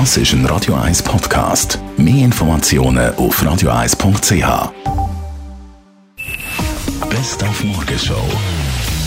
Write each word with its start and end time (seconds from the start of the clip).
Das 0.00 0.16
ist 0.16 0.32
ein 0.32 0.44
Radio 0.46 0.74
1 0.74 1.04
Podcast. 1.04 1.78
Mehr 1.96 2.24
Informationen 2.24 3.14
auf 3.14 3.40
radio1.ch. 3.40 4.72
Best 7.08 7.44
auf 7.44 7.62
Morgenshow 7.62 8.26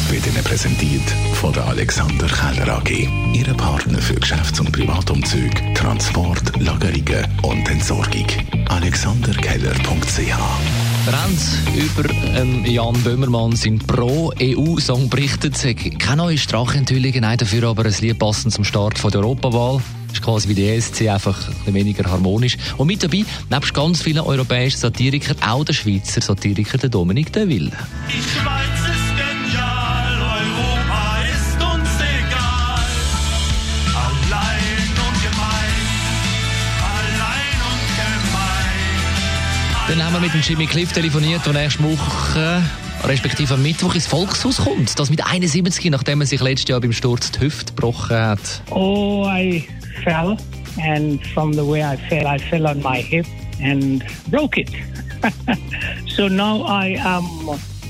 wird 0.09 0.25
Ihnen 0.25 0.41
präsentiert 0.45 1.03
von 1.33 1.51
der 1.51 1.65
Alexander 1.65 2.27
Keller 2.27 2.77
AG. 2.77 2.89
Ihre 3.33 3.53
Partner 3.53 3.99
für 3.99 4.15
Geschäfts- 4.15 4.61
und 4.61 4.71
Privatumzüge, 4.71 5.73
Transport, 5.73 6.57
Lagerungen 6.61 7.27
und 7.41 7.69
Entsorgung. 7.69 8.27
AlexanderKeller.ch 8.69 10.37
haben 11.11 11.37
über 11.75 12.09
ähm, 12.39 12.63
Jan 12.63 12.93
Böhmermann 13.03 13.57
sein 13.57 13.77
Pro-EU-Song 13.79 15.09
berichtet. 15.09 15.55
Keine 15.99 16.23
neue 16.23 16.37
Strachenthüllungen, 16.37 17.21
nein, 17.21 17.37
dafür 17.37 17.67
aber 17.67 17.83
ein 17.83 17.95
Lied 17.99 18.17
passend 18.17 18.53
zum 18.53 18.63
Start 18.63 18.97
von 18.97 19.11
der 19.11 19.19
Europawahl. 19.19 19.81
Ist 20.17 20.23
quasi 20.23 20.49
wie 20.49 20.55
die 20.55 20.67
ESC, 20.67 21.09
einfach 21.09 21.47
ein 21.47 21.53
bisschen 21.53 21.73
weniger 21.75 22.09
harmonisch. 22.09 22.57
Und 22.77 22.87
mit 22.87 23.03
dabei, 23.03 23.23
nebst 23.51 23.71
ganz 23.71 24.01
vielen 24.01 24.21
europäischen 24.21 24.79
Satirikern, 24.79 25.37
auch 25.45 25.63
der 25.63 25.73
Schweizer 25.73 26.21
Satiriker 26.21 26.79
der 26.79 26.89
Dominik 26.89 27.31
de 27.31 27.47
Ville. 27.47 27.71
Die 28.09 28.13
Schweiz 28.13 28.79
ist 28.81 29.13
genial, 29.15 30.19
Europa 30.19 31.21
ist 31.21 31.61
uns 31.61 31.89
egal. 32.01 32.87
Allein 33.93 34.89
und 35.05 35.21
gemein, 35.21 35.85
allein 36.81 37.59
und 37.69 37.85
gemein. 38.25 39.87
Dann 39.87 40.03
haben 40.03 40.13
wir 40.13 40.19
mit 40.19 40.33
dem 40.33 40.41
Jimmy 40.41 40.65
Cliff 40.65 40.93
telefoniert, 40.93 41.45
der 41.45 41.53
nächste 41.53 41.83
Woche, 41.83 42.63
respektive 43.03 43.53
am 43.53 43.61
Mittwoch, 43.61 43.93
ins 43.93 44.07
Volkshaus 44.07 44.57
kommt. 44.57 44.97
Das 44.97 45.11
mit 45.11 45.23
71, 45.23 45.91
nachdem 45.91 46.21
er 46.21 46.27
sich 46.27 46.41
letztes 46.41 46.69
Jahr 46.69 46.81
beim 46.81 46.91
Sturz 46.91 47.29
die 47.33 47.41
Hüfte 47.41 47.73
gebrochen 47.73 48.17
hat. 48.17 48.63
Oh, 48.71 49.27
I 49.29 49.67
fell, 50.07 50.37
and 50.81 51.19
from 51.33 51.53
the 51.53 51.65
way 51.65 51.83
I 51.83 51.97
fell, 52.09 52.27
I 52.27 52.37
fell 52.37 52.67
on 52.67 52.81
my 52.81 53.01
hip 53.01 53.25
and 53.61 54.03
broke 54.29 54.57
it. 54.57 54.71
so 56.15 56.27
now 56.29 56.61
I 56.61 56.95
am 56.99 57.23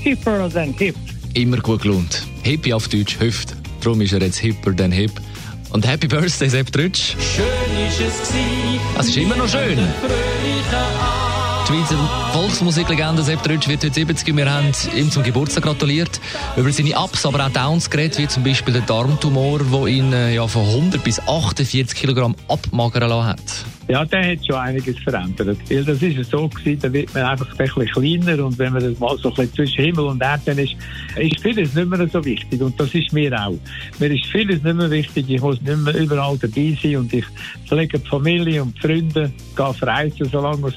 hipper 0.02 0.48
than 0.48 0.72
hip. 0.72 0.96
Immer 1.34 1.58
gut 1.58 1.82
gelohnt. 1.82 2.26
Hippie 2.42 2.74
auf 2.74 2.88
Deutsch, 2.88 3.20
Hüfte. 3.20 3.54
Darum 3.80 4.00
ist 4.00 4.12
er 4.12 4.20
jetzt 4.20 4.38
hipper 4.38 4.74
than 4.74 4.90
hip. 4.90 5.12
Und 5.70 5.86
Happy 5.86 6.08
Birthday, 6.08 6.48
Sepp 6.48 6.72
Trütsch. 6.72 7.14
Schön 7.36 7.44
ist 7.86 8.00
es 8.00 8.28
gsi, 8.30 8.80
Es 8.98 9.08
ist 9.08 9.16
immer 9.16 9.36
noch 9.36 9.48
schön. 9.48 9.78
Die 11.68 11.74
Schweizer 11.74 11.98
Volksmusiklegende 12.32 13.22
Sepp 13.22 13.42
Trütsch 13.42 13.68
wird 13.68 13.84
heute 13.84 13.92
70. 13.92 14.34
Wir 14.34 14.50
haben 14.50 14.72
ihm 14.96 15.10
zum 15.10 15.22
Geburtstag 15.22 15.64
gratuliert. 15.64 16.18
Über 16.56 16.72
seine 16.72 16.98
Ups, 16.98 17.26
aber 17.26 17.44
auch 17.44 17.50
Downs 17.50 17.90
geredet, 17.90 18.16
wie 18.16 18.26
zum 18.26 18.42
Beispiel 18.42 18.72
der 18.72 18.82
Darmtumor, 18.82 19.58
der 19.58 19.86
ihn 19.86 20.12
äh, 20.14 20.34
ja, 20.34 20.46
von 20.46 20.66
100 20.66 21.04
bis 21.04 21.20
48 21.20 21.94
Kilogramm 21.94 22.36
abmagern 22.48 23.10
lassen 23.10 23.26
hat. 23.26 23.77
Ja, 23.88 24.04
der 24.04 24.32
hat 24.32 24.46
schon 24.46 24.56
einiges 24.56 24.98
verändert. 24.98 25.58
Weil 25.70 25.84
das 25.84 26.02
ist 26.02 26.30
so 26.30 26.46
gewesen, 26.48 26.78
da 26.82 26.92
wird 26.92 27.14
man 27.14 27.24
einfach 27.24 27.48
ein 27.50 27.56
bisschen 27.56 27.86
kleiner 27.86 28.44
und 28.44 28.58
wenn 28.58 28.74
man 28.74 28.82
das 28.82 28.98
mal 28.98 29.16
so 29.16 29.30
ein 29.30 29.34
bisschen 29.34 29.54
zwischen 29.54 29.84
Himmel 29.84 30.04
und 30.04 30.22
Erde 30.22 30.60
ist, 30.60 30.76
ist 31.16 31.40
vieles 31.40 31.74
nicht 31.74 31.88
mehr 31.88 32.06
so 32.08 32.22
wichtig 32.22 32.60
und 32.60 32.78
das 32.78 32.94
ist 32.94 33.12
mir 33.14 33.32
auch. 33.40 33.58
Mir 33.98 34.14
ist 34.14 34.26
vieles 34.26 34.62
nicht 34.62 34.76
mehr 34.76 34.90
wichtig, 34.90 35.24
ich 35.28 35.40
muss 35.40 35.60
nicht 35.62 35.78
mehr 35.78 35.94
überall 35.94 36.36
dabei 36.36 36.76
sein 36.82 36.96
und 36.96 37.12
ich 37.14 37.24
pflege 37.66 37.98
die 37.98 38.06
Familie 38.06 38.62
und 38.62 38.76
die 38.76 38.80
Freunde, 38.80 39.32
gehe 39.56 39.74
verreisen, 39.74 40.28
solange 40.30 40.72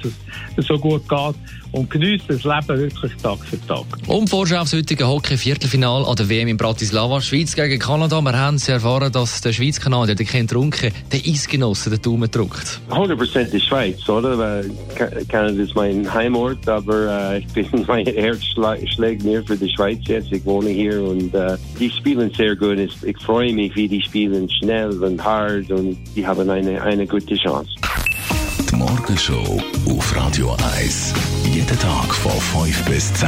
es 0.55 0.65
so 0.65 0.77
gut 0.79 1.07
geht 1.09 1.35
und 1.71 1.89
genieße 1.89 2.25
das 2.27 2.43
Leben 2.43 2.79
wirklich 2.79 3.13
Tag 3.21 3.39
für 3.39 3.59
Tag. 3.65 3.85
Und 4.07 4.29
Vorschau 4.29 4.57
aufs 4.57 4.73
heutige 4.73 5.07
Hockey-Viertelfinal 5.07 6.05
an 6.05 6.15
der 6.15 6.29
WM 6.29 6.47
in 6.49 6.57
Bratislava. 6.57 7.21
Schweiz 7.21 7.55
gegen 7.55 7.79
Kanada. 7.79 8.21
Wir 8.21 8.37
haben 8.37 8.57
sie 8.57 8.71
erfahren, 8.71 9.11
dass 9.11 9.41
der 9.41 9.53
Schweiz-Kanadier, 9.53 10.15
der 10.15 10.25
Ken 10.25 10.47
Trunke, 10.47 10.91
den 11.11 11.21
Eisgenossen 11.25 11.91
den 11.91 12.01
Daumen 12.01 12.29
drückt. 12.29 12.81
100% 13.01 13.45
die 13.51 13.59
Schweiz, 13.59 14.07
oder? 14.09 14.37
Weil 14.37 14.71
Ka- 14.95 15.09
Kanada 15.29 15.61
ist 15.61 15.75
mein 15.75 16.11
Heimort, 16.13 16.67
aber 16.67 17.31
äh, 17.33 17.39
ich 17.39 17.47
bin, 17.47 17.67
mein 17.87 18.05
Herz 18.05 18.39
schlägt 18.95 19.23
mehr 19.23 19.43
für 19.43 19.57
die 19.57 19.69
Schweiz 19.75 19.99
jetzt. 20.07 20.31
Ich 20.31 20.45
wohne 20.45 20.69
hier 20.69 21.01
und 21.03 21.33
äh, 21.33 21.57
die 21.79 21.89
spielen 21.89 22.31
sehr 22.35 22.55
gut. 22.55 22.77
Ich 22.77 23.17
freue 23.23 23.53
mich, 23.53 23.75
wie 23.75 23.87
die 23.87 24.01
spielen 24.01 24.49
schnell 24.49 25.01
und 25.03 25.23
hart 25.23 25.69
und 25.71 25.97
die 26.15 26.25
haben 26.25 26.49
eine, 26.49 26.81
eine 26.81 27.05
gute 27.07 27.35
Chance. 27.35 27.69
Die 28.69 28.75
Morgenshow 28.75 29.61
auf 29.89 30.15
Radio 30.15 30.55
1. 30.77 31.13
Jeden 31.53 31.79
Tag 31.79 32.13
von 32.13 32.31
5 32.31 32.85
bis 32.85 33.13
10. 33.15 33.27